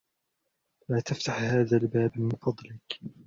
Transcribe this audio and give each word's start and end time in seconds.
لا 0.89 0.99
تفتح 0.99 1.39
هذا 1.41 1.77
الباب 1.77 2.11
من 2.19 2.29
فضلك. 2.29 2.99